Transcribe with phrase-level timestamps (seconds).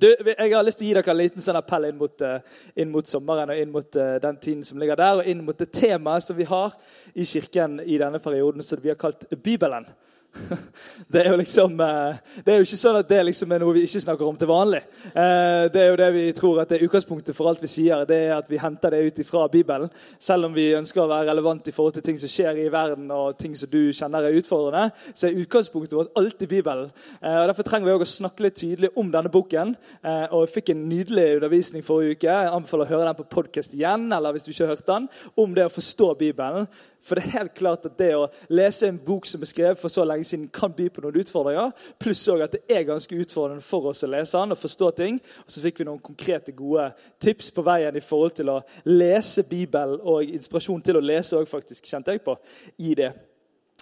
[0.00, 0.06] Du,
[0.38, 2.42] jeg har lyst til å gi dere en liten sånn appell inn mot, eh,
[2.78, 5.58] inn mot sommeren og inn mot eh, den tiden som ligger der, og inn mot
[5.58, 6.76] det temaet som vi har
[7.14, 9.88] i kirken i denne perioden, som vi har kalt Bibelen.
[11.08, 13.74] Det er jo liksom, eh, det er jo ikke sånn at det liksom er noe
[13.76, 14.80] vi ikke snakker om til vanlig.
[15.08, 18.04] Eh, det er jo det vi tror at det er utgangspunktet for alt vi sier.
[18.08, 19.90] det er At vi henter det ut fra Bibelen.
[20.18, 23.10] Selv om vi ønsker å være relevant i forhold til ting som skjer i verden,
[23.10, 26.92] og ting som du kjenner er utfordrende, så er utgangspunktet vårt alltid Bibelen.
[27.22, 29.74] Eh, og Derfor trenger vi også å snakke litt tydelig om denne boken.
[30.32, 32.28] Og Jeg fikk en nydelig undervisning forrige uke.
[32.28, 35.08] Jeg anbefaler å høre den på podkast igjen, eller hvis du ikke har hørt den,
[35.36, 36.68] om det å forstå Bibelen.
[37.08, 39.92] For det er helt klart at det å lese en bok som er skrevet for
[39.92, 41.72] så lenge siden, kan by på noen utfordringer.
[42.00, 45.20] Pluss at det er ganske utfordrende for oss å lese den og forstå ting.
[45.46, 46.90] Og så fikk vi noen konkrete, gode
[47.22, 51.48] tips på veien i forhold til å lese Bibelen og inspirasjon til å lese òg,
[51.48, 52.36] faktisk, kjente jeg på,
[52.84, 53.12] i det.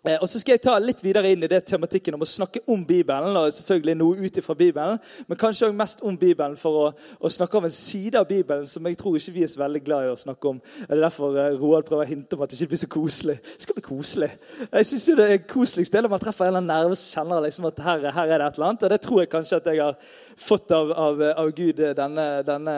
[0.07, 2.62] Eh, og så skal jeg ta litt videre inn i det tematikken om å snakke
[2.71, 3.37] om Bibelen.
[3.37, 7.59] og selvfølgelig noe ut Bibelen, Men kanskje også mest om Bibelen for å, å, snakke
[7.59, 10.12] om en side av Bibelen som jeg tror ikke vi er så veldig glad i
[10.12, 10.61] å snakke om.
[10.61, 13.39] Det er derfor eh, Roald prøver å hinte om at det ikke blir så koselig.
[13.43, 14.31] Det skal bli koselig.
[14.73, 17.67] Jeg synes Det er koseligst når man treffer en eller annen nerve som kjenner liksom
[17.67, 18.83] at her, her, er det et eller annet.
[18.83, 19.97] Og det tror jeg kanskje at jeg har
[20.37, 22.77] fått av, av, av Gud denne, denne,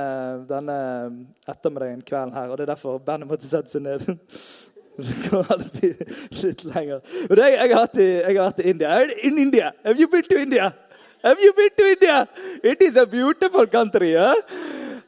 [0.49, 0.79] denne
[1.49, 2.49] ettermiddagen, kvelden her.
[2.49, 4.07] Og det er derfor bandet måtte sette seg ned.
[6.43, 7.01] litt lenger.
[7.29, 8.99] Men det, jeg, har hatt, jeg har i India.
[9.23, 9.73] In India.
[9.85, 10.73] Have you been to India?
[11.23, 12.27] Have you been to India?
[12.63, 14.15] It is a beautiful country.
[14.15, 14.35] Eh?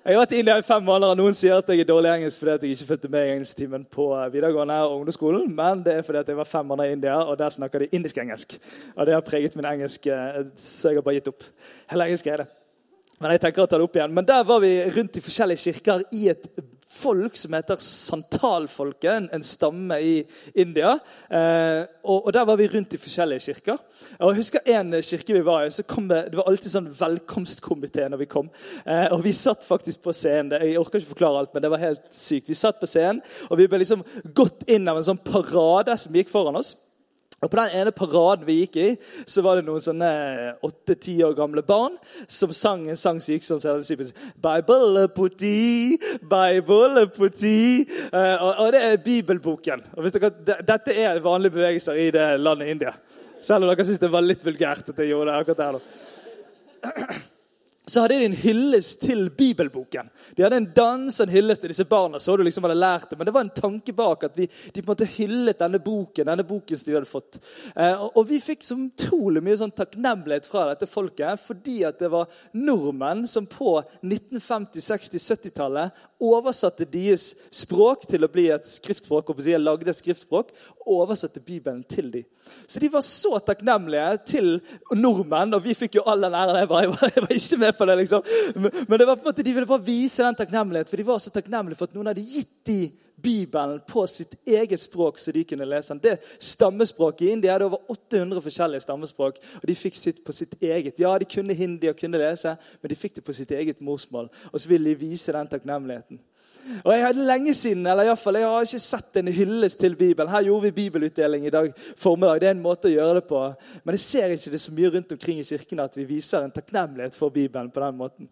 [0.01, 2.09] Jeg har vært i India i fem måneder, og Noen sier at jeg er dårlig
[2.15, 6.07] engelsk fordi jeg ikke fulgte med i engelsktimen på videregående og ungdomsskolen, men det er
[6.07, 8.57] fordi jeg var fem måneder i India, og der snakker de indisk-engelsk.
[8.97, 11.45] Og Det har preget min engelsk, eh, så jeg har bare gitt opp.
[11.93, 12.49] Hele engelsk er det.
[13.21, 14.15] Men jeg tenker å ta det opp igjen.
[14.17, 16.47] Men der var vi rundt i forskjellige kirker i et
[16.91, 20.15] folk som heter santalfolket, en, stamme i
[20.55, 20.97] India.
[21.31, 23.79] Eh, og, og, Der var vi rundt i forskjellige kirker.
[24.19, 26.91] Og jeg husker En kirke vi var i, så kom det, det var alltid sånn
[26.99, 28.51] velkomstkomité når vi kom.
[28.85, 30.59] Eh, og Vi satt faktisk på scenen.
[30.59, 32.51] Jeg orker ikke forklare alt, men det var helt sykt.
[32.51, 36.15] Vi satt på scenen, og vi ble liksom gått inn av en sånn parade som
[36.15, 36.75] gikk foran oss.
[37.41, 38.89] Og På den ene paraden vi gikk i,
[39.25, 40.11] så var det noen sånne
[40.67, 41.97] åtte-ti år gamle barn
[42.29, 44.11] som sang en sang som gikk sånn
[44.45, 47.57] Bible putti, Bible putti.
[48.13, 49.87] Uh, og, og, det er bibelboken.
[49.97, 52.93] Og dere, Dette er vanlige bevegelser i det landet India.
[53.41, 55.67] Selv om dere syns det var litt vulgært at jeg gjorde det akkurat
[56.85, 57.21] her.
[57.91, 60.11] Så hadde de en hyllest til bibelboken.
[60.37, 62.21] De hadde en dans og en hyllest til disse barna.
[62.23, 64.83] så du liksom hadde lært det, Men det var en tanke bak at vi, de
[64.83, 67.41] på en måte hyllet denne boken denne boken som de hadde fått.
[67.75, 71.99] Eh, og, og, vi fikk så utrolig mye sånn takknemlighet fra dette folket fordi at
[71.99, 78.69] det var nordmenn som på 1950-, 60-, 70-tallet oversatte deres språk til å bli et
[78.69, 79.31] skriftspråk.
[79.31, 80.53] og lagde et skriftspråk,
[80.87, 82.25] oversatte Bibelen til dem.
[82.67, 84.61] Så de var så takknemlige til
[84.93, 86.61] nordmenn, og vi fikk jo all den æren.
[86.61, 88.25] Jeg, jeg, jeg var ikke med på det, liksom.
[88.61, 91.23] Men det var på en måte, de ville bare vise den takknemlighet, for de var
[91.23, 92.83] så takknemlige for at noen hadde gitt de
[93.21, 96.01] Bibelen på sitt eget språk, så de kunne lese den.
[96.03, 100.57] Det stammespråket i India hadde over 800 forskjellige stammespråk, og de fikk sitt på sitt
[100.63, 101.01] eget.
[101.01, 104.31] Ja, de kunne hindi og kunne lese, men de fikk det på sitt eget morsmål.
[104.53, 106.21] Og så ville de vise den takknemligheten.
[106.85, 109.81] Og Jeg hadde lenge siden, eller i alle fall, jeg har ikke sett en hyllest
[109.81, 110.31] til Bibelen.
[110.31, 112.41] Her gjorde vi bibelutdeling i dag formiddag.
[112.41, 113.41] Det er en måte å gjøre det på.
[113.85, 116.55] Men jeg ser ikke det så mye rundt omkring i kirkene at vi viser en
[116.55, 117.71] takknemlighet for Bibelen.
[117.71, 118.29] på den måten.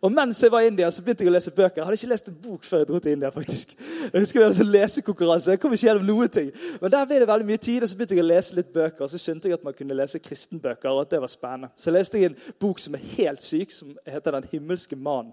[0.00, 1.76] Og Mens jeg var i India, så begynte jeg å lese bøker.
[1.76, 3.30] Jeg hadde ikke lest en bok før jeg dro til India.
[3.30, 3.74] faktisk.
[4.12, 5.50] Jeg husker vi hadde sånn lesekonkurranse.
[5.50, 6.50] Jeg kom ikke gjennom noe ting.
[6.80, 9.02] Men der ble det veldig mye tid, og så begynte jeg å lese litt bøker.
[9.02, 11.72] Og så skjønte jeg at man kunne lese kristenbøker, og at det var spennende.
[11.76, 15.32] Så leste jeg en bok som er helt syk, som heter 'Den himmelske mannen'.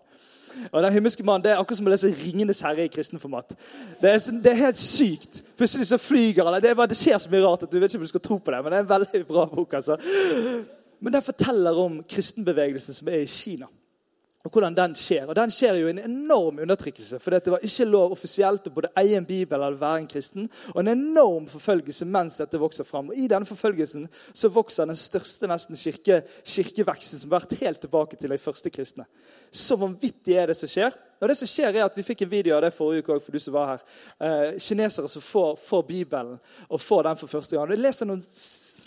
[0.71, 3.55] Og den himmelske mannen, Det er akkurat som å lese 'Ringenes herre' i kristenformat.
[4.01, 5.43] Det er, det er helt sykt.
[5.57, 6.61] Plutselig så flyger han.
[6.61, 8.51] det, det skjer så mye rart at du vet ikke om du skal tro på
[8.51, 8.63] det.
[8.63, 9.73] Men det er en veldig bra bok.
[9.73, 9.97] altså.
[10.99, 13.67] Men den forteller om kristenbevegelsen som er i Kina.
[14.45, 17.19] Og hvordan Den skjer Og den skjer jo i en enorm undertrykkelse.
[17.19, 20.49] For det var ikke lov offisielt å både eie en bibel eller være en kristen.
[20.75, 23.09] Og en enorm forfølgelse mens dette vokser fram.
[23.09, 27.81] Og I denne forfølgelsen så vokser den største nesten kirke, kirkeveksten som har vært helt
[27.81, 29.07] tilbake til de første kristne.
[29.55, 30.95] Så vanvittig er det som skjer.
[31.21, 33.35] Og det som skjer er at Vi fikk en video av det forrige uke for
[33.35, 33.83] du som var her.
[34.19, 36.37] Eh, kinesere som får, får, Bibelen
[36.67, 37.71] og får den for første gang.
[37.71, 38.23] Jeg leser noen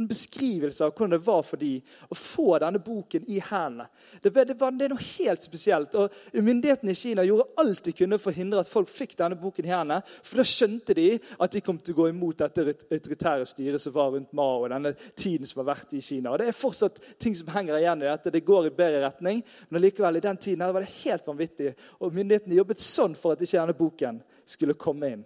[0.08, 3.88] beskrivelser av hvordan det var for dem å få denne boken i hendene.
[4.22, 5.96] Det, det, det, er noe helt spesielt.
[5.98, 9.38] og Myndighetene i Kina gjorde alt de kunne for å hindre at folk fikk denne
[9.40, 9.98] boken i hendene.
[10.22, 13.96] For da skjønte de at de kom til å gå imot dette autoritære styret som
[13.96, 14.62] var rundt Mao.
[14.62, 16.32] og denne tiden som har vært i Kina.
[16.32, 18.34] Og Det er fortsatt ting som henger igjen i dette.
[18.34, 19.42] Det går i bedre retning.
[19.70, 21.74] Men likevel, i den tiden var det helt vanvittig.
[22.02, 25.22] Og myndighetene jobbet sånn for at ikke denne boken skulle komme inn.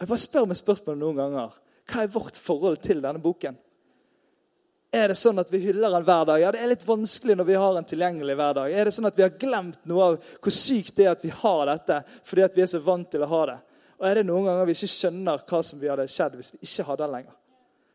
[0.00, 1.60] Jeg bare spør meg spørsmålet noen ganger.
[1.90, 3.58] Hva er vårt forhold til denne boken?
[4.94, 6.40] Er det sånn at vi hyller den hver dag?
[6.40, 8.72] Ja, Det er litt vanskelig når vi har den tilgjengelig hver dag.
[8.72, 11.32] Er det sånn at vi har glemt noe av hvor sykt det er at vi
[11.34, 13.56] har dette fordi at vi er så vant til å ha det?
[13.98, 16.62] Og er det noen ganger vi ikke skjønner hva som vi hadde skjedd hvis vi
[16.62, 17.34] ikke hadde den lenger?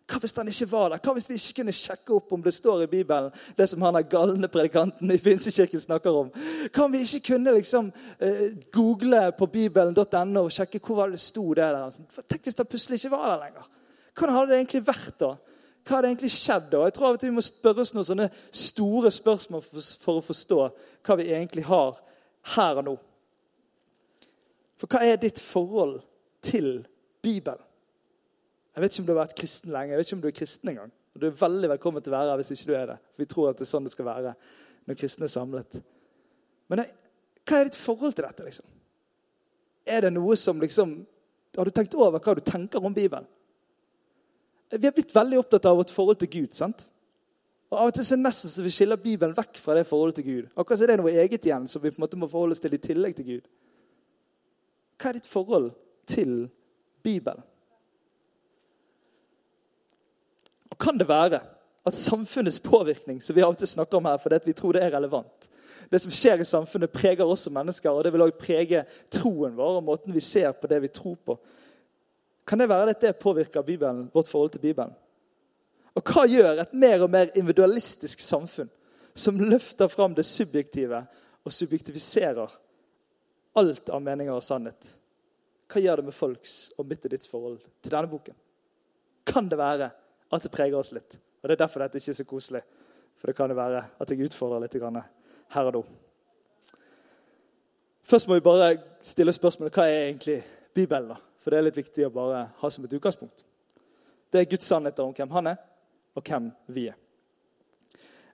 [0.09, 1.01] Hva hvis den ikke var der?
[1.03, 3.99] Hva hvis vi ikke kunne sjekke opp om det står i Bibelen, det som han
[3.99, 6.31] er galne predikanten i Finsekirken snakker om?
[6.73, 11.45] Hva om vi ikke kunne liksom eh, google på bibelen.no og sjekke hvor det sto
[11.53, 12.01] det der?
[12.25, 13.69] Tenk hvis den plutselig ikke var der lenger.
[14.17, 15.31] Hvordan hadde det egentlig vært da?
[15.85, 16.83] Hva hadde egentlig skjedd da?
[16.87, 18.29] Jeg tror av og til vi må spørre oss noen sånne
[18.65, 20.59] store spørsmål for, for å forstå
[21.05, 22.01] hva vi egentlig har
[22.55, 22.97] her og nå.
[24.79, 25.99] For hva er ditt forhold
[26.45, 26.79] til
[27.21, 27.68] Bibelen?
[28.75, 29.91] Jeg vet ikke om du har vært kristen lenge.
[29.91, 30.91] Jeg vet ikke om du er kristen engang.
[31.19, 32.97] Du er veldig velkommen til å være her hvis ikke du er det.
[33.19, 34.35] Vi tror at det er sånn det skal være
[34.87, 35.79] når kristne er samlet.
[36.71, 36.83] Men
[37.49, 38.45] hva er ditt forhold til dette?
[38.45, 38.69] liksom?
[39.89, 40.99] Er det noe som liksom
[41.57, 43.25] Har du tenkt over hva du tenker om Bibelen?
[44.69, 46.53] Vi har blitt veldig opptatt av vårt forhold til Gud.
[46.53, 46.85] sant?
[47.69, 50.25] Og Av og til så nesten så vi skiller Bibelen vekk fra det forholdet til
[50.25, 50.45] Gud.
[50.55, 52.61] Akkurat så er det noe eget igjen som vi på en måte må forholde oss
[52.61, 53.49] til i tillegg til Gud.
[54.97, 55.71] Hva er ditt forhold
[56.09, 56.49] til
[57.01, 57.41] Bibelen?
[57.41, 57.45] Og
[60.79, 61.41] Kan det være
[61.85, 64.83] at samfunnets påvirkning som vi av og til snakker om her, fordi vi tror det
[64.83, 65.49] er relevant,
[65.89, 69.55] det som skjer i samfunnet, preger oss som mennesker, og det vil også prege troen
[69.57, 71.35] vår og måten vi ser på det vi tror på.
[72.45, 74.93] Kan det være at det påvirker Bibelen, vårt forhold til Bibelen?
[75.97, 78.69] Og hva gjør et mer og mer individualistisk samfunn
[79.17, 81.01] som løfter fram det subjektive
[81.43, 82.53] og subjektiviserer
[83.57, 84.93] alt av meninger og sannhet?
[85.69, 88.37] Hva gjør det med folks og mitt og ditt forhold til denne boken?
[89.25, 89.89] Kan det være
[90.31, 91.19] at det preger oss litt?
[91.41, 92.61] Og Det er derfor dette ikke er så koselig.
[93.17, 94.75] For det kan jo være at jeg utfordrer litt
[95.49, 95.83] her og nå.
[98.03, 100.43] Først må vi bare stille spørsmålet hva er egentlig
[100.73, 101.09] Bibelen.
[101.09, 101.15] da?
[101.39, 103.43] For det er litt viktig å bare ha som et utgangspunkt.
[104.31, 105.55] Det er Guds sannheter om hvem han er,
[106.15, 106.97] og hvem vi er.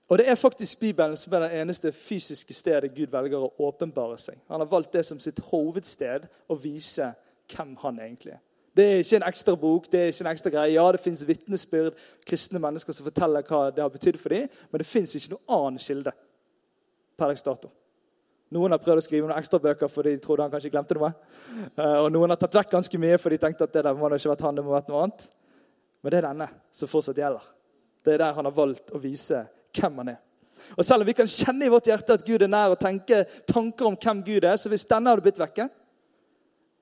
[0.07, 4.17] Og Det er faktisk Bibelen som er det eneste fysiske stedet Gud velger å åpenbare
[4.17, 4.37] seg.
[4.47, 7.13] Han har valgt det som sitt hovedsted å vise
[7.49, 8.43] hvem han egentlig er.
[8.75, 10.73] Det er ikke en ekstra bok, det er ikke en ekstra greie.
[10.75, 11.95] Ja, det fins vitnesbyrd,
[12.27, 15.57] kristne mennesker som forteller hva det har betydd for dem, men det fins ikke noe
[15.57, 16.11] annen kilde
[17.15, 17.71] per dags dato.
[18.55, 21.09] Noen har prøvd å skrive noen ekstra bøker fordi de trodde han kanskje glemte noe.
[21.71, 24.11] Eh, og noen har tatt vekk ganske mye fordi de tenkte at det der må
[24.11, 25.25] det ikke vært han, det må vært noe annet.
[26.03, 27.47] Men det er denne som fortsatt gjelder.
[28.05, 29.41] Det er der han har valgt å vise
[29.75, 30.19] hvem han er.
[30.75, 33.23] Og Selv om vi kan kjenne i vårt hjerte at Gud er nær og tenke
[33.49, 35.67] tanker om hvem Gud er, så hvis denne hadde blitt vekke,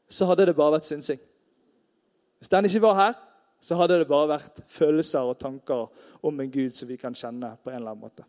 [0.10, 1.22] så hadde det bare vært synsing.
[2.44, 3.14] Hvis den ikke var her,
[3.64, 5.86] så hadde det bare vært følelser og tanker
[6.28, 8.26] om en Gud som vi kan kjenne på en eller annen måte.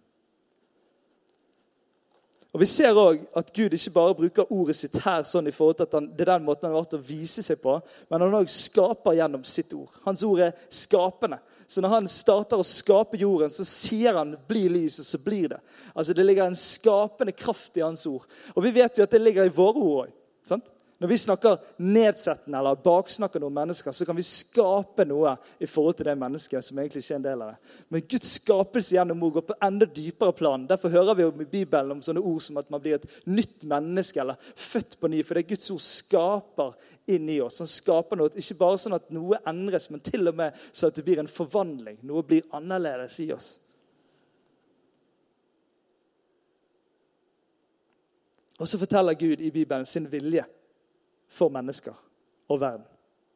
[2.54, 5.80] Og Vi ser òg at Gud ikke bare bruker ordet sitt her sånn i forhold
[5.80, 7.74] til at han, det er den måten han har vært å vise seg på,
[8.06, 9.98] men han òg skaper gjennom sitt ord.
[10.06, 11.40] Hans ord er skapende.
[11.66, 15.48] Så når han starter å skape jorden, så sier han 'bli lys', og så blir
[15.48, 15.60] det.
[15.96, 18.30] Altså Det ligger en skapende kraft i hans ord.
[18.54, 20.62] Og vi vet jo at det ligger i våre ord òg.
[21.04, 25.98] Når vi snakker nedsettende eller baksnakker noen mennesker, så kan vi skape noe i forhold
[25.98, 27.74] til det mennesket som egentlig ikke er en del av det.
[27.92, 30.64] Men Guds skapelse gjennom ord går på enda dypere plan.
[30.70, 34.24] Derfor hører vi i Bibelen om sånne ord som at man blir et nytt menneske
[34.24, 35.20] eller født på ny.
[35.20, 36.72] For det Guds ord skaper
[37.18, 37.60] inn i oss.
[37.60, 40.96] Han skaper noe, Ikke bare sånn at noe endres, men til og med så at
[40.96, 42.00] det blir en forvandling.
[42.00, 43.52] Noe blir annerledes i oss.
[48.56, 50.48] Og så forteller Gud i Bibelen sin vilje
[51.34, 51.96] for mennesker
[52.48, 52.86] og verden.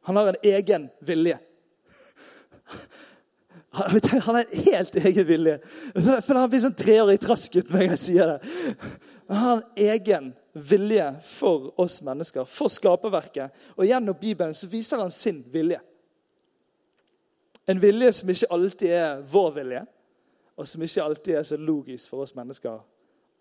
[0.07, 1.37] Han har en egen vilje.
[3.71, 5.59] Han har en helt egen vilje.
[5.93, 8.55] For Han blir sånn treårig trasket når jeg sier det.
[9.29, 13.53] Han har en egen vilje for oss mennesker, for skaperverket.
[13.77, 15.77] Og gjennom Bibelen så viser han sin vilje.
[17.69, 19.83] En vilje som ikke alltid er vår vilje,
[20.57, 22.79] og som ikke alltid er så logisk for oss mennesker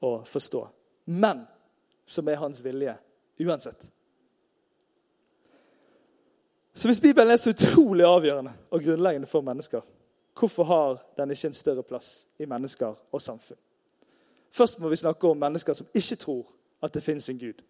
[0.04, 0.66] å forstå.
[1.08, 1.46] Men
[2.04, 2.92] som er hans vilje
[3.40, 3.88] uansett.
[6.78, 9.80] Så hvis Bibelen er så utrolig avgjørende og grunnleggende for mennesker,
[10.38, 13.58] hvorfor har den ikke en større plass i mennesker og samfunn?
[14.50, 16.44] Først må vi snakke om mennesker som ikke tror
[16.82, 17.64] at det fins en Gud.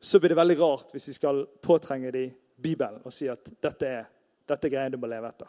[0.00, 3.86] Så blir det veldig rart hvis vi skal påtrenge dem Bibelen og si at dette
[3.86, 4.10] er,
[4.48, 5.46] dette er du må leve etter.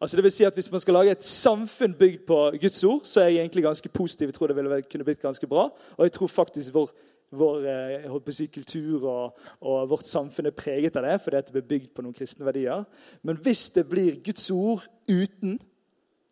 [0.00, 3.00] Altså det vil si at Hvis man skal lage et samfunn bygd på Guds ord,
[3.04, 4.26] så er jeg egentlig ganske positiv.
[4.28, 5.70] Jeg tror det ville kunne blitt ganske bra.
[5.96, 6.90] Og jeg tror faktisk vår,
[7.32, 11.68] vår eh, si, kultur og, og, vårt samfunn er preget av det, fordi det blir
[11.74, 12.84] bygd på noen kristne verdier.
[13.22, 15.58] Men hvis det blir Guds ord uten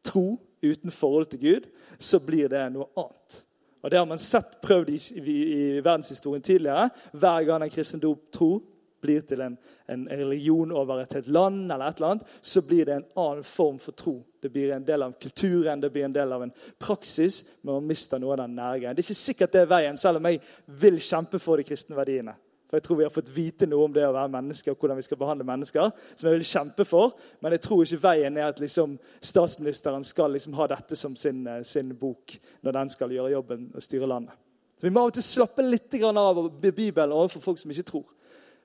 [0.06, 3.44] tro, uten forhold til Gud, så blir det noe annet.
[3.80, 6.90] Og Det har man sett prøvd i, i, i verdenshistorien tidligere.
[7.12, 8.58] Hver gang en kristendom tro
[9.00, 9.56] blir til en,
[9.88, 13.46] en, religion over et, et land, eller et eller annet, så blir det en annen
[13.46, 14.18] form for tro.
[14.42, 17.90] Det blir en del av kulturen, det blir en del av en praksis, men man
[17.90, 18.96] mister noe av den nærgreien.
[18.96, 20.40] Det er ikke sikkert det er veien, selv om jeg
[20.80, 22.36] vil kjempe for de kristne verdiene.
[22.70, 25.00] For Jeg tror vi har fått vite noe om det å være menneske og hvordan
[25.00, 25.90] vi skal behandle mennesker.
[26.14, 30.30] som jeg vil kjempe for, Men jeg tror ikke veien er at liksom statsministeren skal
[30.30, 34.06] liksom ha dette som sin, eh, sin, bok når den skal gjøre jobben og styre
[34.06, 34.34] landet.
[34.78, 38.04] Så Vi må av og til slappe litt av Bibelen overfor folk som ikke tror.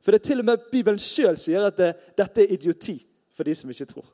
[0.06, 3.00] For det er til og med Bibelen sjøl sier at det, dette er idioti
[3.34, 4.06] for de som ikke tror.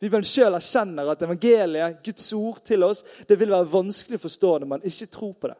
[0.00, 4.52] Bibelen sjøl erkjenner at evangeliet, Guds ord til oss, det vil være vanskelig å forstå
[4.58, 5.58] når man ikke tror på det.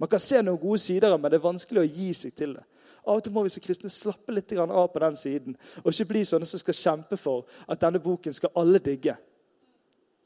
[0.00, 2.64] Man kan se noen gode sider, men det er vanskelig å gi seg til det.
[3.04, 6.08] Av og til må vi som kristne slappe litt av på den siden og ikke
[6.12, 9.16] bli sånne som skal kjempe for at denne boken skal alle digge.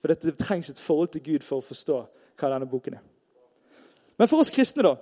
[0.03, 1.99] For det trengs et forhold til Gud for å forstå
[2.39, 3.05] hva denne boken er.
[4.19, 4.95] Men for oss kristne, da?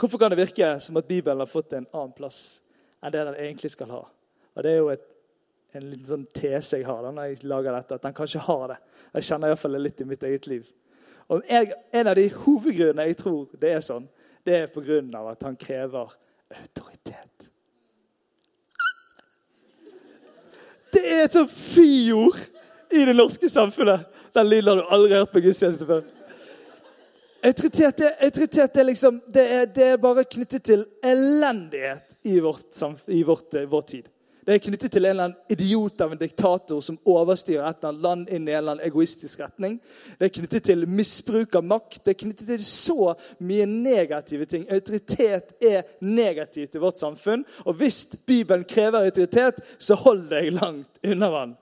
[0.00, 2.59] Hvorfor kan det virke som at Bibelen har fått en annen plass
[3.02, 4.02] enn det den egentlig skal ha.
[4.54, 5.06] Og Det er jo et,
[5.74, 8.66] en liten sånn tese jeg har da, når jeg lager dette, at den kanskje har
[8.72, 8.78] det.
[9.14, 10.66] Jeg kjenner iallfall det litt i mitt eget liv.
[11.30, 14.08] Og jeg, En av de hovedgrunnene jeg tror det er sånn,
[14.46, 15.30] det er pga.
[15.30, 16.16] at han krever
[16.50, 17.50] autoritet.
[20.92, 22.38] Det er et sånt fyord
[22.90, 24.08] i det norske samfunnet.
[24.34, 26.02] Den lyden har du aldri hørt på gudstjeneste før.
[27.42, 32.76] Autoritet, er, autoritet er liksom, det er, det er, bare knyttet til elendighet i, vårt,
[33.08, 34.10] i vårt, eh, vår tid.
[34.44, 37.90] Det er knyttet til en eller annen idiot av en diktator som overstyrer et eller
[37.90, 39.78] annet land inn i en eller annen egoistisk retning.
[40.18, 42.00] Det er knyttet til misbruk av makt.
[42.04, 43.14] Det er knyttet til så
[43.46, 44.66] mye negative ting.
[44.72, 47.46] Autoritet er negativt i vårt samfunn.
[47.64, 51.56] Og hvis Bibelen krever autoritet, så hold deg langt unna vann.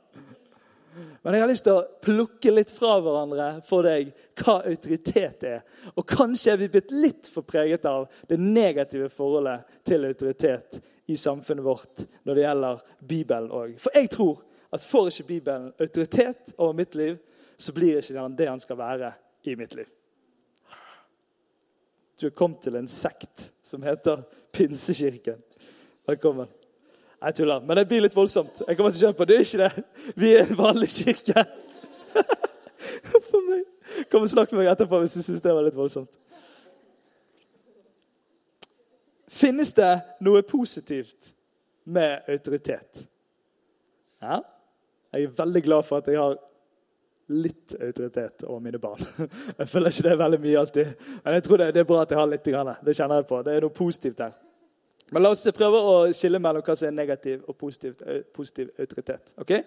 [1.23, 5.63] Men jeg har lyst til å plukke litt fra hverandre for deg hva autoritet er.
[5.95, 11.17] Og kanskje er vi blitt litt for preget av det negative forholdet til autoritet i
[11.17, 13.77] samfunnet vårt når det gjelder Bibelen òg.
[13.83, 14.43] For jeg tror
[14.75, 17.17] at får ikke Bibelen autoritet over mitt liv,
[17.57, 19.13] så blir ikke den det han skal være
[19.49, 19.89] i mitt liv.
[22.21, 25.39] Du er kommet til en sekt som heter Pinsekirken.
[26.07, 26.58] Velkommen.
[27.19, 28.61] Jeg tuller, men det blir litt voldsomt.
[28.63, 29.85] Jeg kommer til å kjenne på, Det er ikke det.
[30.15, 31.45] Vi er en vanlig kirke.
[33.31, 33.65] For meg.
[34.13, 36.15] Kom og snakk med meg etterpå hvis du syns det var litt voldsomt.
[39.39, 39.93] Finnes det
[40.25, 41.33] noe positivt
[41.91, 43.09] med autoritet?
[44.23, 44.41] Ja.
[45.13, 46.37] Jeg er veldig glad for at jeg har
[47.29, 49.03] litt autoritet over mine barn.
[49.59, 50.93] Jeg føler ikke det er veldig mye alltid,
[51.25, 52.47] men jeg tror det, er bra at jeg har litt.
[52.87, 53.41] Det kjenner jeg på.
[53.45, 54.33] Det er noe positivt her.
[55.11, 57.97] Men la oss prøve å skille mellom hva som er negativ og positiv,
[58.37, 59.33] positiv autoritet.
[59.41, 59.63] Okay?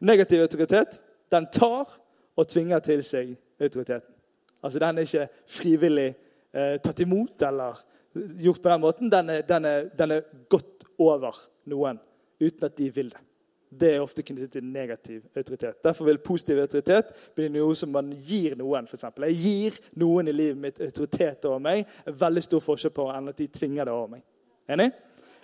[0.00, 1.00] Negativ autoritet
[1.32, 1.90] den tar
[2.38, 4.14] og tvinger til seg autoriteten.
[4.62, 7.78] Altså Den er ikke frivillig eh, tatt imot eller
[8.14, 9.10] gjort på den måten.
[9.10, 11.36] Den er, den, er, den er, gått over
[11.70, 12.00] noen
[12.40, 13.20] uten at de vil det.
[13.68, 15.82] Det er ofte knyttet til negativ autoritet.
[15.84, 18.88] Derfor vil positiv autoritet bli noe som man gir noen.
[18.88, 19.28] For eksempel.
[19.28, 21.84] jeg gir noen i livet mitt autoritet over meg.
[22.06, 24.24] En veldig stor forskjell på enn at de tvinger det over meg.
[24.68, 24.90] Enig?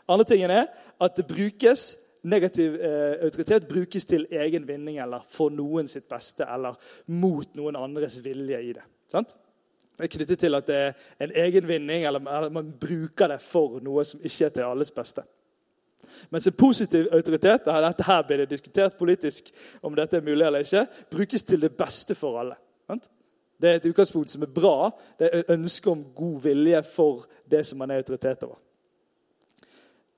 [0.09, 0.67] Andre tingen er
[1.01, 6.47] at det brukes negativ eh, autoritet brukes til egen vinning eller for noen sitt beste
[6.49, 6.77] eller
[7.13, 8.85] mot noen andres vilje i det.
[9.13, 9.37] Sant?
[9.95, 13.79] Det er knyttet til at det er en egenvinning, eller, eller man bruker det for
[13.85, 15.23] noe som ikke er til alles beste.
[16.35, 19.53] Mens en positiv autoritet dette her blir det diskutert politisk
[19.83, 22.59] om dette er mulig eller ikke, brukes til det beste for alle.
[23.61, 24.91] Det er et utgangspunkt som er bra.
[25.19, 28.59] Det er ønske om god vilje for det som man er autoritet over.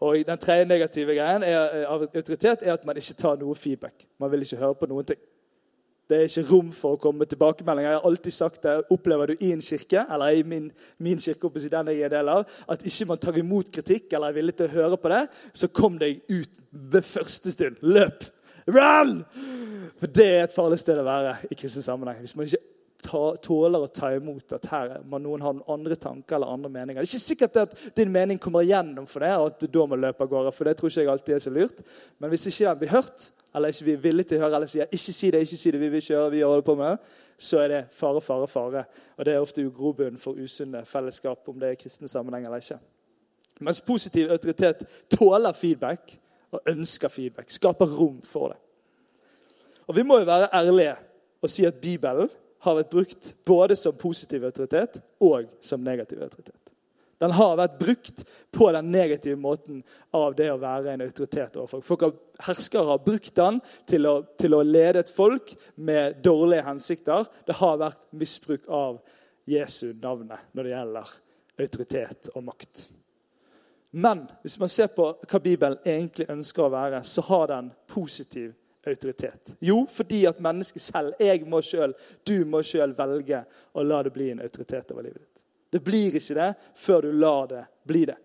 [0.01, 3.55] Og Den tredje negative greien er, eh, av autoritet er at man ikke tar noe
[3.55, 4.07] feedback.
[4.21, 5.19] Man vil ikke høre på noen ting.
[6.09, 7.91] Det er ikke rom for å komme med tilbakemeldinger.
[7.91, 8.77] Jeg har alltid sagt det.
[8.95, 12.45] Opplever du i en kirke, eller i min, min kirke, den jeg er del av,
[12.69, 15.67] at ikke man tar imot kritikk eller er villig til å høre på det, så
[15.67, 17.77] kom deg ut ved første stund.
[17.83, 18.29] Løp!
[18.69, 19.25] Run!
[19.99, 22.21] For det er et farlig sted å være i kristen sammenheng.
[22.23, 22.63] Hvis man ikke
[23.03, 27.03] tåler å ta imot at her må noen ha noen andre tanker eller andre meninger.
[27.03, 29.87] Det er ikke sikkert at din mening kommer igjennom for det, og at du da
[29.87, 30.53] må løpe av gårde.
[30.53, 31.85] for det tror ikke jeg alltid er så lurt.
[32.19, 34.67] Men hvis ikke den blir hørt, eller ikke vi er villige til å høre, eller
[34.67, 36.99] sier 'ikke si det, ikke si det, vi vil ikke høre, vi holder på med
[37.39, 38.85] så er det fare, fare, fare.
[39.17, 42.79] Og det er ofte grobunn for usunne fellesskap, om det er kristne sammenheng eller ikke.
[43.61, 46.19] Mens positiv autoritet tåler feedback
[46.53, 47.51] og ønsker feedback.
[47.51, 48.59] Skaper rom for det.
[49.87, 50.97] Og Vi må jo være ærlige
[51.43, 52.29] og si at Bibelen
[52.65, 56.67] har vært brukt både som positiv autoritet og som negativ autoritet.
[57.19, 59.81] Den har vært brukt på den negative måten
[60.15, 62.03] av det å være en autoritet overfor folk.
[62.05, 62.17] har,
[62.51, 67.25] herskere har brukt den til å, til å, lede et folk med dårlige hensikter.
[67.49, 69.01] Det har vært misbruk av
[69.49, 71.17] Jesu navnet når det gjelder
[71.65, 72.85] autoritet og makt.
[73.97, 78.53] Men hvis man ser på hva Bibelen egentlig ønsker å være, så har den positiv
[78.87, 79.55] autoritet.
[79.61, 81.95] Jo, fordi at mennesket selv, jeg må selv,
[82.27, 85.45] du må selv velge å la det bli en autoritet over livet ditt.
[85.71, 88.17] Det blir ikke det før du lar det bli det.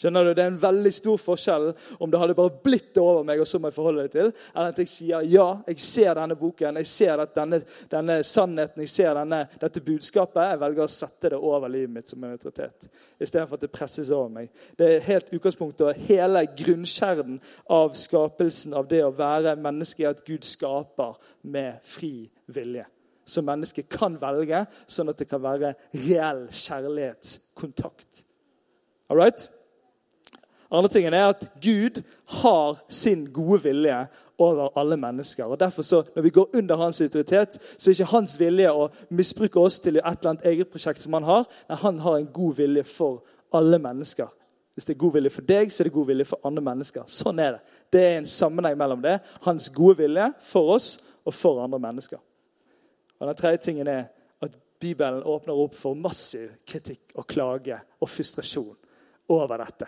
[0.00, 0.30] Skjønner du?
[0.32, 1.66] Det er en veldig stor forskjell
[2.00, 4.72] om det hadde bare blitt over meg, og så må jeg forholde det til, eller
[4.72, 7.58] at jeg sier ja, jeg ser denne boken, jeg ser denne,
[7.92, 10.40] denne, sannheten, jeg ser denne, dette budskapet.
[10.54, 12.88] Jeg velger å sette det over livet mitt som en autoritet,
[13.20, 14.48] istedenfor at det presses over meg.
[14.80, 17.36] Det er helt utgangspunktet og hele grunnkjernen
[17.76, 22.14] av skapelsen av det å være menneske, at Gud skaper med fri
[22.48, 22.88] vilje
[23.30, 28.24] som mennesket kan velge, sånn at det kan være reell kjærlighetskontakt.
[29.12, 29.50] All right?
[30.70, 32.02] Andre tingen er at Gud
[32.42, 34.06] har sin gode vilje
[34.38, 35.44] over alle mennesker.
[35.44, 38.88] og derfor så, Når vi går under hans autoritet, så er ikke hans vilje å
[39.10, 41.46] misbruke oss til et eller annet eget prosjekt som han har.
[41.68, 43.22] Nei, Han har en god vilje for
[43.52, 44.26] alle mennesker.
[44.74, 47.02] Hvis det er god vilje for deg, så er det god vilje for andre mennesker.
[47.06, 47.60] Sånn er det.
[47.92, 49.20] Det er en sammenheng mellom det.
[49.42, 52.18] Hans gode vilje for oss og for andre mennesker.
[53.18, 54.04] Og Den tredje tingen er
[54.40, 58.76] at Bibelen åpner opp for massiv kritikk og klage og frustrasjon
[59.28, 59.86] over dette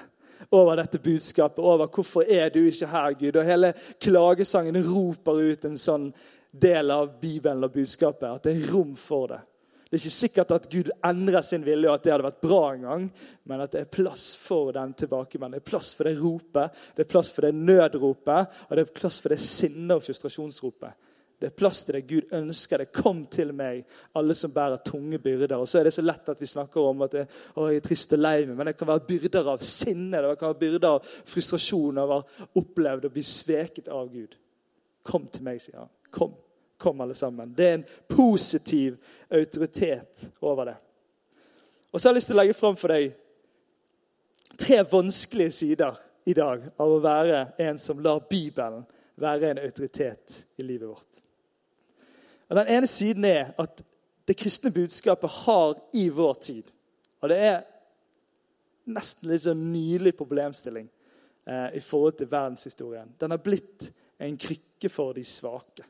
[0.51, 5.65] over dette budskapet, over 'hvorfor er du ikke her, Gud?' Og hele klagesangen roper ut
[5.65, 6.13] en sånn
[6.53, 8.35] del av Bibelen og budskapet.
[8.35, 9.41] At det er rom for det.
[9.93, 12.61] Det er ikke sikkert at Gud endrer sin vilje, og at det hadde vært bra
[12.73, 13.03] en gang,
[13.45, 15.61] men at det er plass for den tilbakemeldingen.
[15.61, 18.95] Det er plass for det ropet, det er plass for det nødropet, og det er
[19.01, 20.95] plass for det sinne- og frustrasjonsropet.
[21.43, 22.05] Det er plass til det.
[22.07, 22.93] Gud ønsker det.
[22.95, 23.81] Kom til meg,
[24.15, 25.57] alle som bærer tunge byrder.
[25.59, 27.25] Og så er det så lett at vi snakker om at det,
[27.57, 30.37] å, jeg er trist og lei meg, men det kan være byrder av sinne det
[30.39, 34.39] kan være byrder av frustrasjon over opplevd å bli sveket av Gud.
[35.03, 35.91] Kom til meg, sier han.
[36.15, 36.39] Kom.
[36.83, 37.51] Kom, alle sammen.
[37.59, 38.97] Det er en positiv
[39.31, 40.79] autoritet over det.
[41.91, 43.11] Og så har jeg lyst til å legge fram for deg
[44.63, 45.99] tre vanskelige sider
[46.31, 48.87] i dag av å være en som lar Bibelen
[49.23, 51.23] være en autoritet i livet vårt.
[52.53, 53.83] Den ene siden er at
[54.29, 56.71] det kristne budskapet har i vår tid
[57.23, 57.63] Og det er
[58.93, 60.89] nesten litt sånn nylig problemstilling
[61.47, 63.13] eh, i forhold til verdenshistorien.
[63.19, 65.87] Den har blitt en krykke for de svake.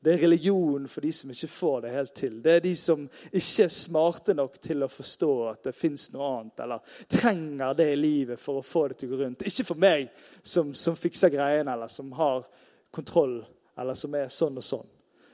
[0.00, 2.36] Det er religion for de som ikke får det helt til.
[2.44, 6.28] Det er de som ikke er smarte nok til å forstå at det fins noe
[6.38, 9.44] annet, eller trenger det i livet for å få det til å gå rundt.
[9.48, 10.08] Ikke for meg
[10.40, 12.48] som, som fikser greiene, eller som har
[12.92, 13.42] kontroll,
[13.76, 14.88] eller som er sånn og sånn.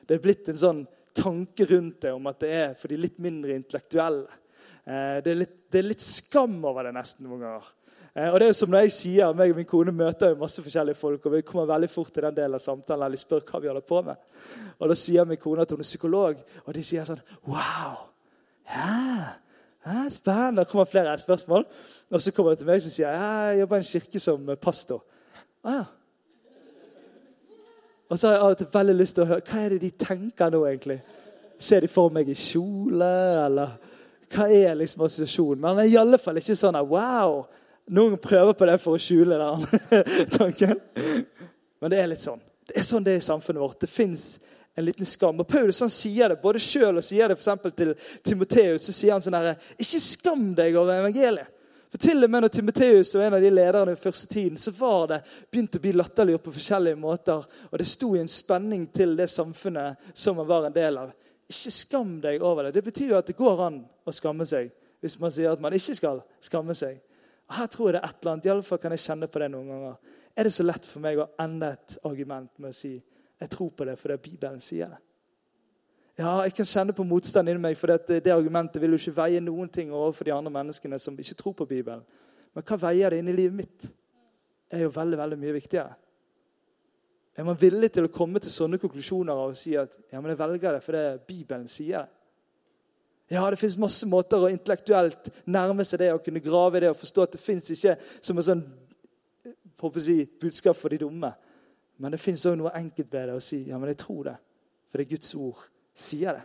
[0.07, 0.83] Det er blitt en sånn
[1.17, 4.27] tanke rundt det om at det er for de litt mindre intellektuelle.
[4.87, 7.71] Eh, det er, litt, det er litt skam over det nesten noen ganger.
[8.17, 10.63] Eh, og det er som når jeg sier, meg og min kone møter jo masse
[10.65, 13.43] forskjellige folk, og vi kommer veldig fort til den delen av samtalen der de spør
[13.49, 14.23] hva vi holder på med.
[14.79, 18.07] Og Da sier min kone at hun er psykolog, og de sier sånn Wow!
[18.67, 19.35] Ja,
[19.87, 20.65] ja spennende.
[20.65, 21.67] Det kommer flere spørsmål.
[22.11, 25.05] Og så kommer det til meg som sier jeg jobber i en kirke som pastor.
[25.63, 25.85] Ah, ja.
[28.07, 29.83] Og så har jeg av og til veldig lyst til å høre hva er det
[29.83, 30.99] de tenker nå, egentlig.
[31.59, 33.13] Ser de for meg i kjole,
[33.47, 33.77] eller
[34.33, 35.61] hva er liksom assosiasjonen?
[35.63, 37.41] Men han er i alle fall ikke sånn at wow.
[37.97, 39.67] Noen prøver på det for å skjule den
[40.39, 40.81] tanken.
[41.81, 42.43] Men det er litt sånn.
[42.67, 43.81] Det er sånn det er i samfunnet vårt.
[43.83, 44.27] Det fins
[44.77, 45.39] en liten skam.
[45.41, 47.95] Og Paulus han sier det både sjøl og sier det for til
[48.27, 48.89] Timoteus.
[48.89, 51.53] Så sier han sånn herre Ikke skam deg over evangeliet.
[51.97, 54.69] For til og med når Timoteus var en av de lederne i første tiden, så
[54.77, 55.17] var det
[55.49, 57.47] begynt å bli latterliggjort på forskjellige måter.
[57.71, 61.15] Og det sto i en spenning til det samfunnet som man var en del av.
[61.49, 62.75] Ikke skam deg over det.
[62.77, 64.69] Det betyr jo at det går an å skamme seg
[65.01, 67.01] hvis man sier at man ikke skal skamme seg.
[67.49, 68.51] Og her tror jeg det er et eller annet.
[68.51, 69.99] Iallfall kan jeg kjenne på det noen ganger.
[70.37, 73.73] Er det så lett for meg å ende et argument med å si jeg tror
[73.73, 75.01] på det fordi Bibelen sier det?
[76.17, 79.19] Ja, jeg kan kjenne på motstand inni meg, for det, det, argumentet vil jo ikke
[79.19, 82.01] veie noen ting overfor de andre menneskene som ikke tror på Bibelen.
[82.57, 83.89] Men hva veier det inn i livet mitt?
[84.65, 85.93] Det er jo veldig veldig mye viktigere.
[87.37, 90.41] Er man villig til å komme til sånne konklusjoner og si at ja, men jeg
[90.41, 92.13] velger det fordi Bibelen sier det?
[93.37, 96.95] Ja, det fins masse måter å intellektuelt nærme seg det og kunne grave i det
[96.95, 98.67] og forstå at det fins ikke som en sånn
[100.01, 101.35] si, budskap for de dumme.
[102.01, 104.39] Men det fins òg noe enkelt ved det å si ja, men jeg tror det.
[104.89, 106.45] For det er Guds ord sier det.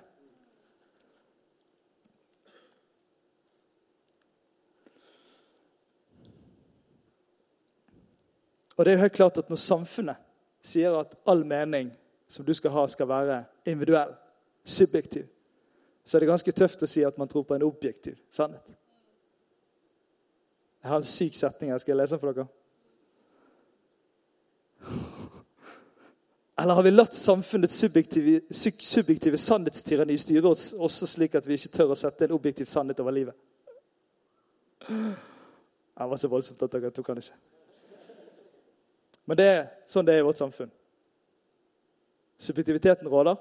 [8.77, 10.17] Og det er helt klart at Når samfunnet
[10.61, 11.91] sier at all mening
[12.31, 14.13] som du skal ha, skal være individuell,
[14.63, 15.25] subjektiv,
[16.05, 18.71] så er det ganske tøft å si at man tror på en objektiv sannhet.
[20.81, 22.47] Jeg har en syk setning jeg skal lese for dere.
[26.59, 31.71] Eller har vi latt samfunnets subjektive, subjektive sannhetstyranni styre oss også slik at vi ikke
[31.77, 33.37] tør å sette en objektiv sannhet over livet?
[34.87, 37.39] Det var så voldsomt at dere tok han ikke.
[39.29, 40.71] Men det er sånn det er i vårt samfunn.
[42.41, 43.37] Subjektiviteten råder,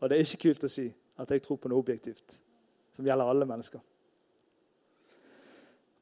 [0.00, 2.40] og det er ikke kult å si at jeg tror på noe objektivt
[2.92, 3.80] som gjelder alle mennesker.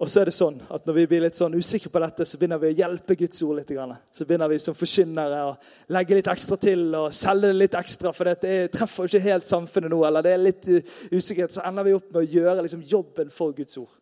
[0.02, 2.38] Og så er det sånn at Når vi blir litt sånn usikre på dette, så
[2.38, 3.70] begynner vi å hjelpe Guds ord litt.
[4.10, 5.52] Så begynner vi som forkynnere å
[5.94, 8.12] legge litt ekstra til og selge det litt ekstra.
[8.12, 10.70] For det treffer jo ikke helt samfunnet nå, eller det er litt
[11.12, 11.54] usikkerhet.
[11.54, 13.94] Så ender vi opp med å gjøre liksom jobben for Guds ord.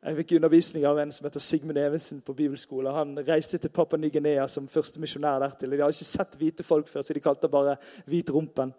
[0.00, 2.94] Jeg fikk undervisning av en som heter Sigmund Evensen på bibelskole.
[2.94, 5.74] Han reiste til Papua Ny-Guinea som første misjonær dertil.
[5.74, 7.74] De hadde ikke sett hvite folk før, så de kalte bare
[8.08, 8.72] hvit-rumpen.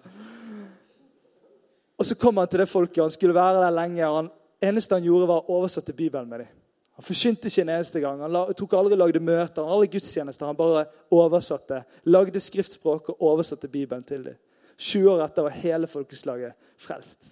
[2.02, 3.04] Og så kom han til det folket.
[3.04, 4.08] Han skulle være der lenge.
[4.08, 6.54] og han eneste han gjorde, var å oversette Bibelen med dem.
[7.00, 8.22] Han forsynte ikke en eneste gang.
[8.22, 10.46] Han tok aldri lagde møter, han aldri gudstjenester.
[10.46, 14.40] Han bare oversatte, lagde skriftspråk og oversatte Bibelen til dem.
[14.82, 17.32] 20 år etter var hele folkeslaget frelst.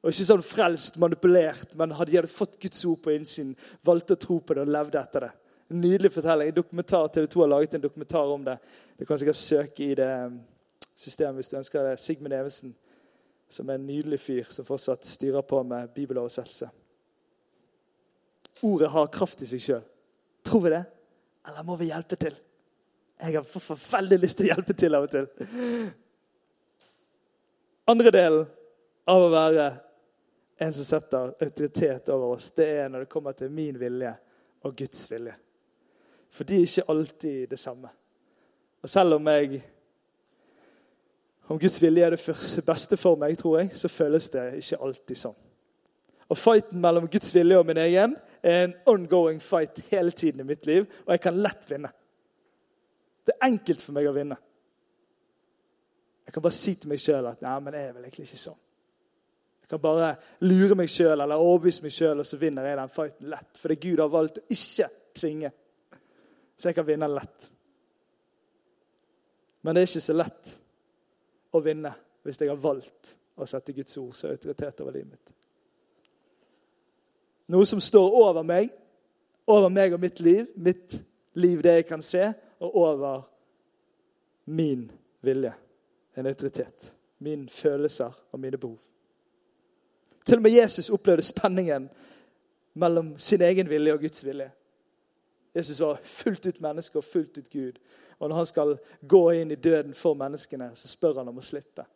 [0.00, 3.52] Og Ikke sånn frelst, manipulert, men de hadde fått Guds ord på innsiden,
[3.84, 5.32] valgte å tro på det og levde etter det.
[5.70, 6.50] En nydelig fortelling.
[6.50, 8.56] En dokumentar, TV 2 har laget en dokumentar om det.
[8.98, 10.40] Du kan sikkert søke i det um,
[10.98, 11.98] systemet hvis du ønsker det.
[12.02, 12.72] Sigmund Evensen
[13.50, 16.70] som er en nydelig fyr som fortsatt styrer på med bibeloversettelse.
[18.66, 19.82] Ordet har kraft i seg sjøl.
[20.46, 20.84] Tror vi det?
[21.48, 22.36] Eller må vi hjelpe til?
[23.20, 25.28] Jeg har for veldig lyst til å hjelpe til av og til.
[27.90, 28.44] Andre delen
[29.10, 29.66] av å være
[30.60, 34.12] en som setter autoritet over oss, det er når det kommer til min vilje
[34.68, 35.34] og Guds vilje.
[36.30, 37.90] For de er ikke alltid det samme.
[38.80, 39.62] Og selv om jeg
[41.50, 45.18] om Guds vilje er det beste for meg, tror jeg, så føles det ikke alltid
[45.18, 45.38] sånn.
[46.30, 50.46] Og Fighten mellom Guds vilje og min egen er en ongoing fight hele tiden i
[50.46, 51.90] mitt liv, og jeg kan lett vinne.
[53.26, 54.38] Det er enkelt for meg å vinne.
[56.28, 58.42] Jeg kan bare si til meg sjøl at nei, men jeg er vel egentlig ikke
[58.44, 58.60] sånn.
[59.64, 60.14] Jeg kan bare
[60.46, 63.58] lure meg sjøl eller overbevise meg sjøl, og så vinner jeg den fighten lett.
[63.58, 64.86] Fordi Gud har valgt å ikke
[65.18, 65.50] tvinge.
[66.54, 67.50] Så jeg kan vinne lett.
[69.66, 70.59] Men det er ikke så lett
[71.52, 75.32] å vinne hvis jeg har valgt å sette Guds ord som autoritet over livet mitt.
[77.50, 78.70] Noe som står over meg,
[79.50, 81.00] over meg og mitt liv, mitt
[81.34, 82.28] liv, det jeg kan se,
[82.60, 83.24] og over
[84.50, 84.90] min
[85.24, 85.52] vilje.
[86.14, 86.92] En autoritet.
[87.18, 88.78] Mine følelser og mine behov.
[90.24, 91.88] Til og med Jesus opplevde spenningen
[92.74, 94.50] mellom sin egen vilje og Guds vilje.
[95.54, 97.80] Jesus var fullt ut menneske og fullt ut Gud.
[98.18, 101.44] Og når han skal gå inn i døden for menneskene, så spør han om å
[101.44, 101.86] slippe.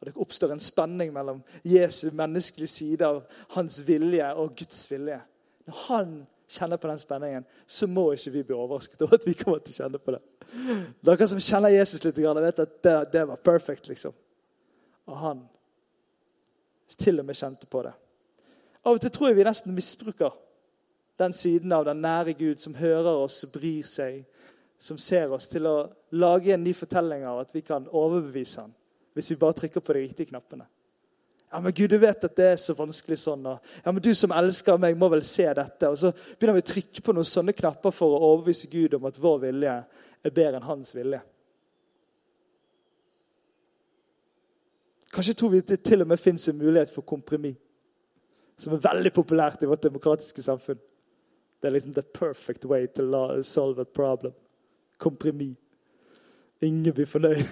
[0.00, 3.22] Og Det oppstår en spenning mellom Jesu menneskelige side av
[3.56, 5.18] hans vilje og Guds vilje.
[5.66, 6.16] Når han
[6.48, 9.72] kjenner på den spenningen, så må ikke vi bli overrasket over at vi kommer til
[9.72, 10.22] å kjenne på det.
[11.08, 14.14] Dere som kjenner Jesus litt, vet at det, det var perfekt, liksom.
[15.06, 15.42] Og han
[16.96, 17.92] til og med kjente på det.
[18.86, 20.36] Av og til tror jeg vi nesten misbruker
[21.18, 24.24] den siden av den nære Gud som hører oss, bryr seg,
[24.78, 25.76] som ser oss, til å
[26.12, 28.74] lage en ny fortelling av at vi kan overbevise ham
[29.16, 30.66] hvis vi bare trykker på de riktige knappene.
[31.48, 33.46] Ja, men Gud, du vet at det er så vanskelig sånn.
[33.48, 35.88] Og, ja, men Du som elsker meg, må vel se dette.
[35.88, 39.06] Og Så begynner vi å trykke på noen sånne knapper for å overbevise Gud om
[39.08, 39.76] at vår vilje
[40.20, 41.22] er bedre enn hans vilje.
[45.16, 47.56] Kanskje tror vi det til og med fins en mulighet for kompromiss,
[48.60, 50.82] som er veldig populært i vårt demokratiske samfunn.
[51.66, 54.32] Det er liksom the perfect way to solve a problem
[54.98, 55.56] kompromiss.
[56.60, 57.42] Ingen blir fornøyd.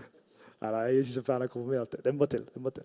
[0.60, 2.00] Nei, nei, jeg er ikke så fan av kompromiss alltid.
[2.04, 2.42] Det må til.
[2.54, 2.84] det må til.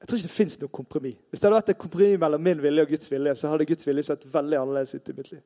[0.00, 1.16] Jeg tror ikke det fins noe kompromiss.
[1.30, 3.88] Hvis det hadde vært et kompromiss mellom min vilje og Guds vilje, så hadde Guds
[3.88, 5.42] vilje sett veldig annerledes ut i mitt liv.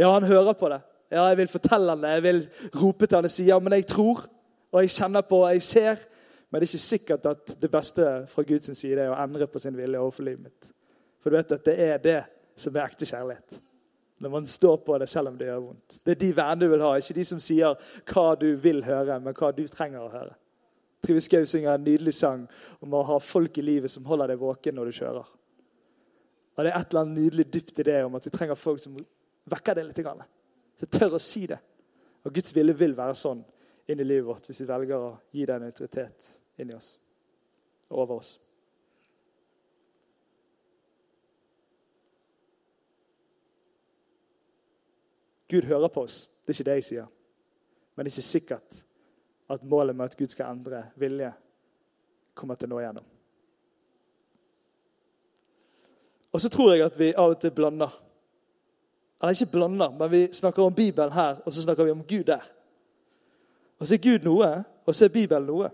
[0.00, 0.80] Ja, han hører på det.
[1.12, 2.14] Ja, jeg vil fortelle han det.
[2.18, 2.40] Jeg vil
[2.82, 4.24] rope til han og si ja, men jeg tror,
[4.72, 6.08] og jeg kjenner på, og jeg ser.
[6.48, 9.60] Men det er ikke sikkert at det beste fra Guds side er å endre på
[9.60, 10.70] sin vilje overfor livet mitt.
[11.20, 12.20] For du vet at det er det
[12.58, 13.58] som er ekte kjærlighet.
[14.18, 15.98] Når man står på det selv om det gjør vondt.
[16.02, 17.76] Det er de vennene du vil ha, ikke de som sier
[18.10, 20.34] hva du vil høre, men hva du trenger å høre.
[21.04, 22.48] Trine Skau synger en nydelig sang
[22.82, 25.36] om å ha folk i livet som holder deg våken når du kjører.
[26.56, 28.80] Og Det er et eller annet nydelig dypt i det om at vi trenger folk
[28.82, 28.96] som
[29.48, 30.24] vekker det litt.
[30.74, 31.60] Så tør å si det.
[32.26, 33.44] Og Guds vilje vil være sånn
[33.88, 36.28] inn i livet vårt hvis vi velger å gi den en autoritet
[36.60, 36.98] inni oss.
[37.88, 38.34] Over oss.
[45.48, 46.26] Gud hører på oss.
[46.44, 47.06] Det er ikke det jeg sier.
[47.96, 48.82] Men det er ikke sikkert
[49.48, 51.30] at målet med at Gud skal endre vilje,
[52.36, 53.06] kommer til å nå igjennom.
[56.28, 57.94] Og så tror jeg at vi av og til blander.
[59.22, 62.28] Eller ikke blander, men vi snakker om Bibelen her, og så snakker vi om Gud
[62.28, 62.44] der.
[63.78, 65.70] Og så er Gud noe, og så er Bibelen noe.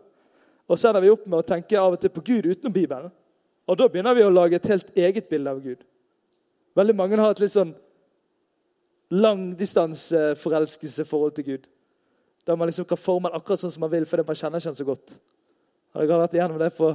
[0.68, 3.10] Og så ender vi opp med å tenke av og til på Gud utenom Bibelen.
[3.68, 5.78] Og da begynner vi å lage et helt eget bilde av Gud.
[6.76, 7.74] Veldig mange har et litt sånn
[9.14, 11.64] langdistanseforelskelseforhold til Gud.
[12.44, 14.72] Der man liksom kan forme den akkurat sånn som man vil, fordi man kjenner ikke
[14.72, 15.08] den så godt.
[15.94, 16.86] Har dere vært igjennom det på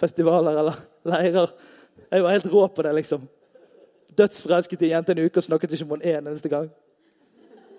[0.00, 0.76] festivaler eller
[1.12, 1.48] leirer?
[2.10, 3.20] Jeg var helt rå på det, liksom.
[4.18, 6.68] Dødsforelsket i en en uke og snakket ikke om henne en eneste gang.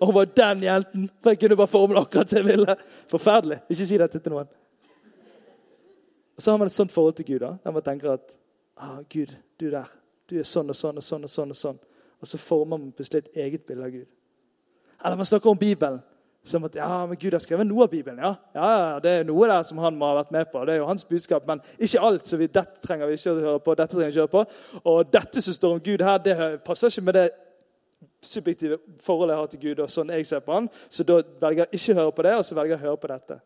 [0.02, 2.74] Og hun var den jenten, for jeg kunne bare forme det akkurat som jeg ville.
[3.10, 3.58] Forferdelig.
[3.70, 4.48] Ikke si dette til noen.
[6.36, 8.32] Og Så har man et sånt forhold til Gud, da, der man tenker at
[8.76, 9.86] ah, Gud, du der,
[10.26, 11.28] du er sånn og sånn og sånn.
[11.28, 11.78] Og sånn og sånn.
[12.18, 14.08] Og så former man plutselig et eget bilde av Gud.
[15.04, 16.02] Eller man snakker om Bibelen.
[16.42, 18.18] Som at ja, men Gud har skrevet noe av Bibelen.
[18.18, 20.64] Ja, ja, Det er noe der som han må ha vært med på.
[20.66, 22.26] Det er jo hans budskap, Men ikke alt.
[22.26, 23.74] så vi, dette trenger vi ikke å høre på.
[23.78, 24.80] dette trenger vi ikke å høre på.
[24.82, 27.30] Og dette som står om Gud her, det passer ikke med det
[28.22, 29.80] subjektive forholdet jeg har til Gud.
[29.80, 32.34] og sånn jeg ser på han, Så da velger jeg ikke å høre på det,
[32.36, 33.40] og så velger jeg å høre på dette.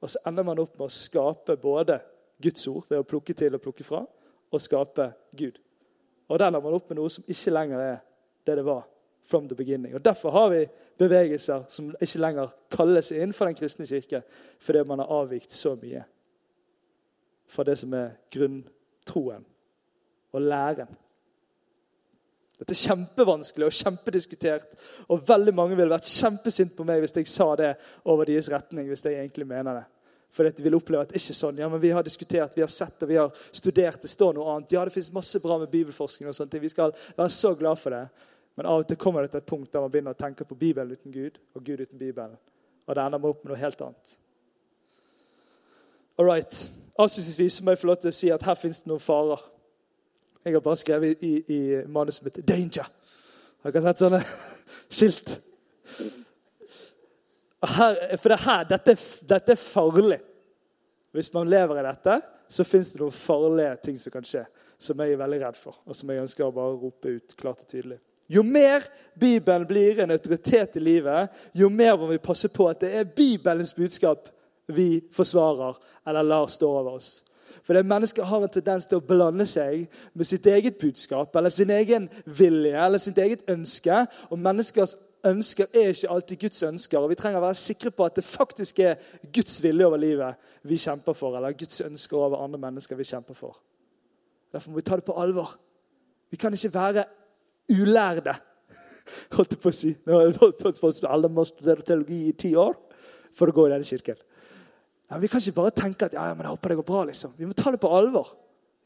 [0.00, 2.00] Og så ender man opp med å skape både
[2.42, 4.04] Guds ord ved å plukke til og plukke fra,
[4.50, 5.58] og skape Gud.
[6.28, 7.98] Og der ender man opp med noe som ikke lenger er
[8.46, 8.86] det det var
[9.24, 9.94] from the beginning.
[9.94, 10.66] Og Derfor har vi
[10.98, 14.22] bevegelser som ikke lenger kalles innenfor den kristne kirke,
[14.60, 16.04] fordi man har avvikt så mye
[17.50, 19.44] fra det som er grunntroen
[20.32, 20.96] og læren.
[22.60, 24.74] Dette er kjempevanskelig og kjempediskutert,
[25.08, 27.70] og veldig mange ville vært kjempesint på meg hvis jeg sa det
[28.04, 28.88] over deres retning.
[28.88, 29.86] hvis jeg egentlig mener det.
[30.30, 31.58] For de vil oppleve at det ikke er sånn.
[31.58, 34.02] Ja, men Vi har diskutert, vi har sett og vi har studert.
[34.02, 34.72] Det står noe annet.
[34.72, 36.28] Ja, det fins masse bra med bibelforskning.
[36.28, 36.60] og sånne ting.
[36.60, 38.08] Vi skal være så glad for det.
[38.56, 40.54] Men av og til kommer det til et punkt der man begynner å tenke på
[40.54, 42.36] Bibelen uten Gud og Gud uten Bibelen.
[42.86, 44.18] Og det ender opp med noe helt annet.
[46.18, 46.70] All right.
[46.98, 49.40] Avslutningsvis må jeg få lov til å si at her fins det noen farer.
[50.44, 52.88] Jeg har bare skrevet i, i manuset mitt 'Danger'.
[53.62, 54.20] Har dere sett sånne
[54.96, 55.34] skilt?
[57.60, 58.96] Her, for det her, dette,
[59.28, 60.20] dette, er farlig.
[61.12, 64.46] Hvis man lever i dette, så fins det noen farlige ting som kan skje.
[64.80, 67.66] Som jeg er veldig redd for, og som jeg ønsker å bare rope ut klart
[67.66, 67.98] og tydelig.
[68.30, 68.86] Jo mer
[69.18, 73.08] Bibelen blir en autoritet i livet, jo mer må vi passe på at det er
[73.16, 74.30] Bibelens budskap
[74.70, 75.76] vi forsvarer
[76.06, 77.10] eller lar stå over oss.
[77.62, 81.52] For det Mennesker har en tendens til å blande seg med sitt eget budskap eller
[81.54, 84.04] sin egen vilje eller sitt eget ønske.
[84.30, 86.98] Og menneskers ønsker er ikke alltid Guds ønsker.
[86.98, 89.00] og Vi trenger å være sikre på at det faktisk er
[89.32, 93.36] Guds vilje over livet vi kjemper for, eller Guds ønsker over andre mennesker vi kjemper
[93.36, 93.58] for.
[94.52, 95.54] Derfor må vi ta det på alvor.
[96.30, 97.04] Vi kan ikke være
[97.70, 98.34] ulærde.
[99.36, 99.92] Holdt jeg på å si.
[100.06, 102.76] Nå har jeg holdt på å Alle må studere teologi i ti år
[103.36, 104.18] for å gå i denne kirken.
[105.10, 107.02] Ja, vi kan ikke bare tenke at ja, men jeg håper det går bra.
[107.08, 107.34] liksom.
[107.36, 108.30] Vi må ta det på alvor.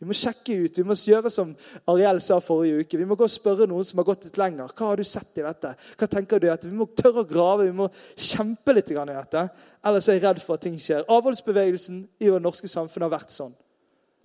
[0.00, 0.78] Vi må sjekke ut.
[0.80, 1.52] Vi må gjøre som
[1.88, 2.98] Ariel sa forrige uke.
[2.98, 4.72] Vi må gå og spørre noen som har gått litt lenger.
[4.72, 5.74] Hva har du sett i dette?
[6.00, 6.70] Hva tenker du i dette?
[6.70, 7.68] Vi må tørre å grave.
[7.68, 9.44] Vi må kjempe litt i dette.
[9.84, 11.06] Ellers er jeg redd for at ting skjer.
[11.12, 13.54] Avholdsbevegelsen i det norske samfunnet har vært sånn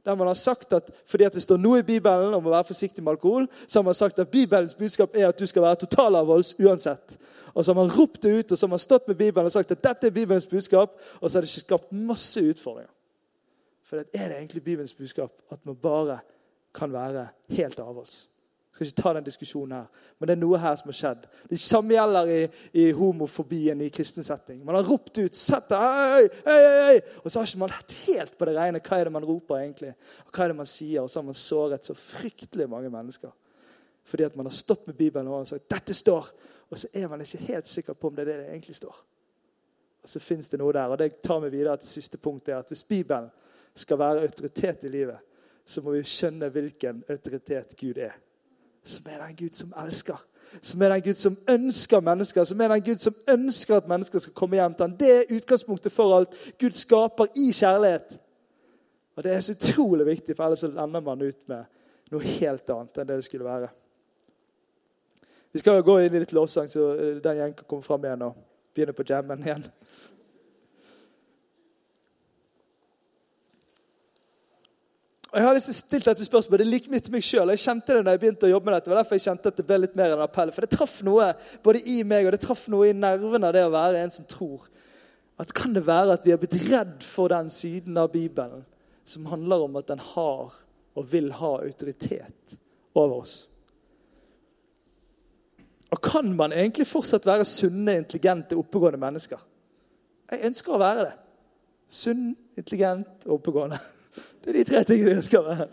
[0.06, 2.70] der man har sagt at fordi at det står noe i Bibelen om å være
[2.72, 5.82] forsiktig med alkohol, så har man sagt at Bibelens budskap er at du skal være
[5.84, 7.18] totalavholds uansett.
[7.54, 9.52] Og så har man ropt det ut og så har man stått med Bibelen og
[9.52, 12.92] sagt at dette er Bibelens budskap, og så har det ikke skapt masse utfordringer.
[13.84, 16.20] For er det egentlig Bibelens budskap at man bare
[16.76, 18.28] kan være helt avholds?
[18.72, 21.26] Skal ikke ta den diskusjonen her, men det er noe her som har skjedd.
[21.50, 22.40] Det samme gjelder i,
[22.78, 24.62] i homofobien i kristen setting.
[24.66, 26.30] Man har ropt ut Sett deg!
[26.46, 27.00] Hei, hei, hei!
[27.24, 29.64] Og så har ikke man hatt helt på det rene hva er det man roper
[29.64, 31.02] egentlig, og hva er det man sier.
[31.02, 33.34] Og så har man såret så fryktelig mange mennesker.
[34.10, 36.32] Fordi at man har stått med Bibelen og sagt 'dette står',
[36.70, 39.04] og så er man ikke helt sikker på om det er det det egentlig står.
[40.04, 40.88] Og så fins det noe der.
[40.88, 42.48] Og det tar meg videre til siste punkt.
[42.50, 43.30] er at Hvis Bibelen
[43.76, 45.18] skal være autoritet i livet,
[45.66, 48.29] så må vi skjønne hvilken autoritet Gud er
[48.84, 50.22] som er den Gud som elsker.
[50.62, 54.20] Som er den Gud som ønsker mennesker, som er den Gud som ønsker at mennesker
[54.20, 54.96] skal komme hjem til ham.
[54.98, 58.20] Det er utgangspunktet for alt Gud skaper i kjærlighet.
[59.16, 61.66] Og Det er så utrolig viktig, for ellers ender man ut med
[62.12, 63.70] noe helt annet enn det det skulle være.
[65.52, 68.06] Vi skal jo gå inn i litt lovsang, så eh, den gjengen kan komme fram
[68.06, 68.38] igjen og
[68.74, 69.66] begynne på jammen igjen.
[75.30, 76.64] Og Jeg har å stille dette spørsmålet.
[76.64, 77.52] Det like mye til meg sjøl.
[77.54, 78.88] Jeg kjente det når jeg begynte å jobbe med dette.
[78.88, 80.52] Det var derfor jeg kjente at det ble litt mer enn appell.
[80.56, 81.28] For det traff noe
[81.66, 84.26] både i meg og det traff noe i nervene av det å være en som
[84.30, 84.66] tror.
[85.40, 88.66] At Kan det være at vi har blitt redd for den siden av Bibelen
[89.06, 90.58] som handler om at den har
[90.98, 92.58] og vil ha autoritet
[92.98, 93.38] over oss?
[95.94, 99.40] Og kan man egentlig fortsatt være sunne, intelligente, oppegående mennesker?
[100.30, 101.16] Jeg ønsker å være det.
[101.90, 103.80] Sunn, intelligent og oppegående.
[104.50, 105.66] Det er de tre tingene jeg skal være.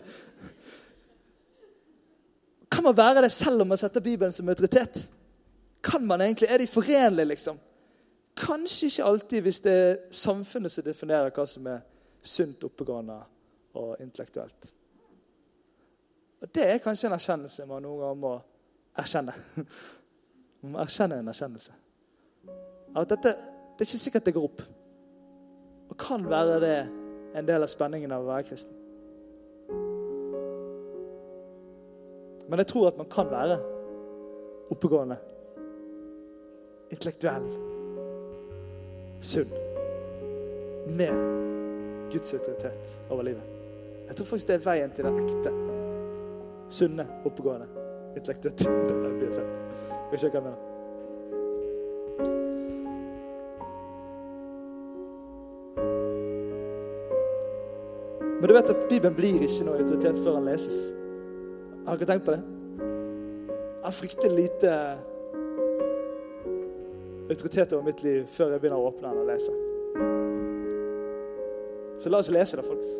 [2.71, 5.11] Kan man være det selv om man setter Bibelen som autoritet?
[5.83, 6.49] Kan man egentlig?
[6.49, 7.57] Er de forenlige, liksom?
[8.37, 11.79] Kanskje ikke alltid hvis det er samfunnet som definerer hva som er
[12.21, 13.17] sunt, oppegående
[13.73, 14.69] og intellektuelt.
[16.41, 18.35] Og Det er kanskje en erkjennelse man noen ganger må
[18.97, 19.33] erkjenne.
[20.61, 21.73] Man må erkjenne en erkjennelse.
[22.97, 23.33] At dette,
[23.77, 24.61] det er ikke sikkert det går opp.
[25.89, 26.79] Og kan være det
[27.37, 28.73] en del av spenningen av å være kristen.
[32.47, 33.57] Men jeg tror at man kan være
[34.73, 35.17] oppegående,
[36.89, 37.45] intellektuell,
[39.19, 39.53] sunn,
[40.97, 41.13] med
[42.13, 43.53] Guds autoritet over livet.
[44.07, 45.53] Jeg tror faktisk det er veien til den ekte,
[46.79, 47.67] sunne, oppegående,
[48.15, 49.45] intellektuelle.
[50.11, 52.45] Jeg skjønner hva jeg mener.
[58.39, 60.77] Men du vet at Bibelen blir ikke noe autoritet før den leses.
[61.87, 62.41] Har dere tenkt på det?
[62.77, 64.73] Jeg har fryktelig lite
[67.31, 69.55] autoritet over mitt liv før jeg begynner å åpne den og lese.
[71.97, 72.93] Så la oss lese det, folkens.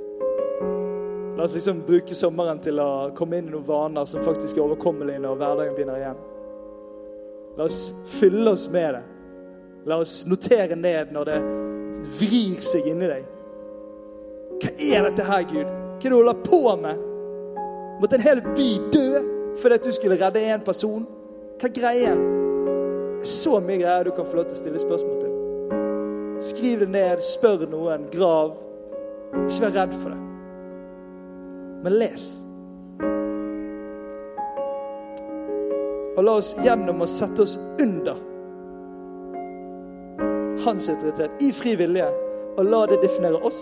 [1.38, 4.66] La oss liksom bruke sommeren til å komme inn i noen vaner som faktisk er
[4.66, 6.26] overkommelige når hverdagen begynner igjen.
[7.60, 7.82] La oss
[8.18, 9.04] fylle oss med det.
[9.88, 11.42] La oss notere ned når det
[12.18, 13.37] vrir seg inni deg.
[14.58, 15.68] Hva er dette her, Gud?
[15.68, 17.06] Hva er det du holder på med?
[18.02, 19.08] Måtte en hel by dø
[19.58, 21.06] fordi du skulle redde én person?
[21.58, 22.20] Hva er greien?
[23.26, 25.34] Så mye greier du kan få lov til å stille spørsmål til.
[26.46, 28.54] Skriv det ned, spør noen, grav.
[29.34, 30.22] Ikke vær redd for det.
[31.86, 32.28] Men les.
[36.18, 38.18] Og la oss gjennom å sette oss under
[40.66, 42.08] hans autoritet i fri vilje,
[42.58, 43.60] og la det definere oss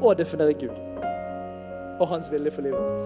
[0.00, 0.76] og definere Gud
[2.00, 3.02] og hans vilje for livet vårt.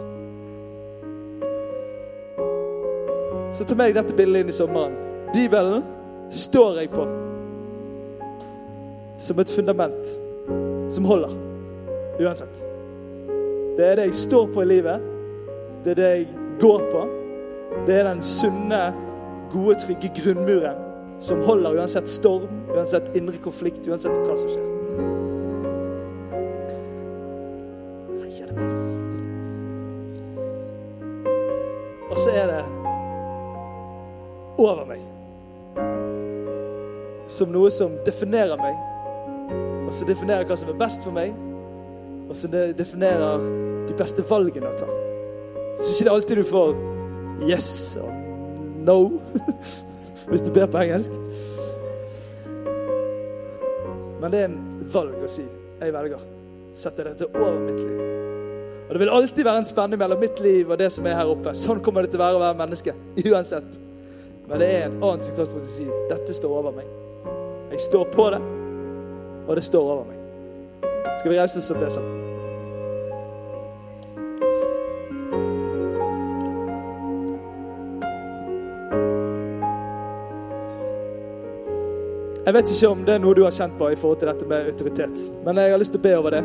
[3.55, 4.95] Så ta med deg dette bildet inn i sommeren.
[5.35, 5.83] Bibelen
[6.31, 7.07] står jeg på
[9.25, 10.15] som et fundament
[10.93, 11.35] som holder
[12.23, 12.63] uansett.
[13.79, 15.03] Det er det jeg står på i livet.
[15.85, 16.29] Det er det jeg
[16.63, 17.07] går på.
[17.87, 18.83] Det er den sunne,
[19.53, 20.79] gode, trygge grunnmuren
[21.23, 24.74] som holder uansett storm, uansett indre konflikt, uansett hva som skjer.
[34.71, 35.03] Over meg.
[37.31, 38.77] Som noe som definerer meg,
[39.85, 41.35] og som definerer hva som er best for meg,
[42.25, 43.45] og som definerer
[43.89, 44.89] de beste valgene å ta.
[45.79, 46.77] Så ikke det er alltid du får
[47.51, 48.13] yes og
[48.87, 48.99] no,
[50.31, 51.17] hvis du ber på engelsk.
[54.21, 54.61] Men det er en
[54.93, 55.45] valg å si.
[55.81, 56.21] Jeg velger.
[56.75, 57.99] Setter dette over mitt liv.
[58.85, 61.29] Og Det vil alltid være en spenning mellom mitt liv og det som er her
[61.29, 61.53] oppe.
[61.57, 62.95] Sånn kommer det til å være å være menneske.
[63.25, 63.77] Uansett.
[64.49, 66.91] Men det er en annen utgangspunkt å si dette står over meg.
[67.73, 68.43] Jeg står på det,
[69.49, 70.21] og det står over meg.
[71.19, 72.21] Skal vi reise oss opp det sammen?
[82.45, 84.47] Jeg vet ikke om det er noe du har kjent på i forhold til dette
[84.51, 86.43] med autoritet, men jeg har lyst til å be over det.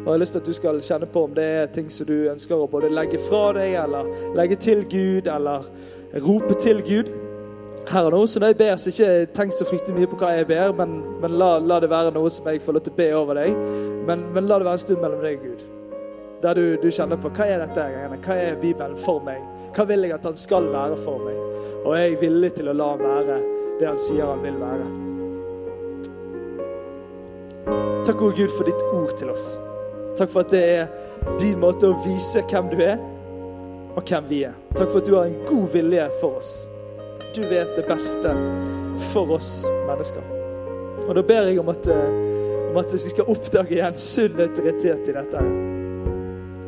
[0.00, 2.06] Og jeg har lyst til at du skal kjenne på om det er ting som
[2.06, 4.06] du ønsker å både legge fra deg, eller
[4.38, 5.66] legge til Gud, eller
[6.22, 7.10] rope til Gud.
[7.90, 10.28] Her og nå, så når jeg ber, så ikke tenk så fryktelig mye på hva
[10.36, 12.98] jeg ber, men, men la, la, det være noe som jeg får lov til å
[13.00, 13.56] be over deg.
[14.06, 15.64] Men, men la det være en stund mellom deg og Gud.
[16.44, 17.82] Der du, du, kjenner på hva er dette
[18.24, 19.42] Hva er Bibelen for meg?
[19.74, 21.42] Hva vil jeg at han skal være for meg?
[21.82, 23.40] Og er jeg villig til å la han være
[23.80, 24.88] det han sier han vil være?
[28.06, 29.50] Takk, gode Gud, for ditt ord til oss.
[30.16, 33.02] Takk for at det er din måte å vise hvem du er,
[33.98, 34.54] og hvem vi er.
[34.76, 36.69] Takk for at du har en god vilje for oss.
[37.34, 38.32] Du vet det beste
[39.12, 40.24] for oss mennesker.
[41.06, 42.16] Og da ber jeg om at, eh,
[42.70, 45.44] om at vi skal oppdage igjen sunn autoritet i dette.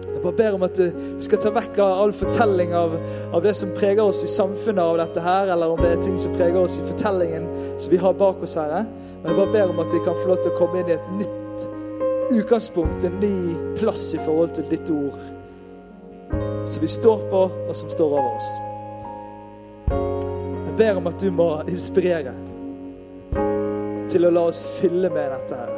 [0.07, 0.93] Jeg bare ber om at vi
[1.27, 2.95] skal ta vekk av all fortelling av,
[3.33, 6.17] av, det som preger oss i samfunnet av dette her, eller om det er ting
[6.17, 8.87] som preger oss i fortellingen som vi har bak oss, Herre.
[9.19, 10.99] Men jeg bare ber om at vi kan få lov til å komme inn i
[11.01, 13.37] et nytt utgangspunkt, en ny
[13.83, 15.19] plass i forhold til ditt ord.
[16.71, 18.72] Som vi står på, og som står over oss.
[20.73, 22.31] Jeg ber om at du må inspirere
[24.09, 25.73] til å la oss fylle med dette her.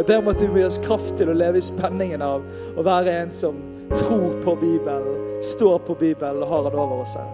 [0.00, 2.42] Jeg ber om at du må gi oss kraft til å leve i spenningen av
[2.74, 3.60] å være en som
[3.92, 7.28] tror på Bibelen, står på Bibelen og har den over oss her.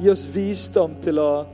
[0.00, 1.44] Gi oss visdom til å,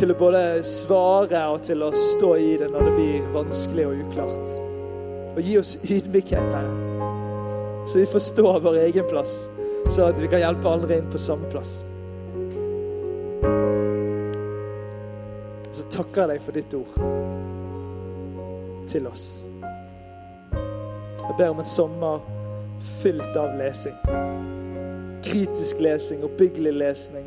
[0.00, 4.00] til å både svare og til å stå i det når det blir vanskelig og
[4.06, 4.54] uklart.
[5.34, 7.04] Og gi oss ydmykhet, Herre,
[7.84, 9.36] så vi forstår vår egen plass,
[9.92, 11.82] så at vi kan hjelpe andre inn på samme plass.
[15.72, 16.92] Så takker jeg deg for ditt ord
[18.88, 19.26] til oss.
[21.26, 22.22] Jeg ber om en sommer
[23.00, 23.96] fylt av lesing.
[25.26, 27.26] Kritisk lesing, oppbyggelig lesning.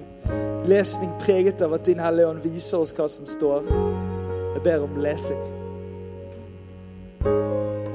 [0.70, 3.68] Lesning preget av at Din Hellige Ånd viser oss hva som står.
[4.56, 5.42] Jeg ber om lesing.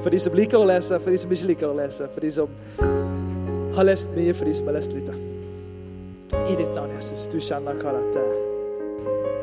[0.03, 2.29] For de som liker å lese, for de som ikke liker å lese, for de
[2.31, 2.51] som
[3.75, 5.34] har lest mye, for de som har lest lite.
[6.45, 8.25] I ditt navn, Jesus, du kjenner hva dette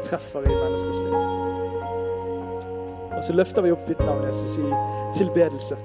[0.06, 1.14] treffer i menneskers liv.
[3.12, 4.68] Og så løfter vi opp ditt navn, Jesus, i
[5.18, 5.78] tilbedelse.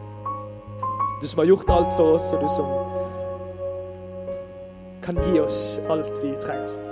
[1.21, 2.67] Du som har gjort alt for oss, og du som
[5.05, 6.86] kan gi oss alt vi trenger.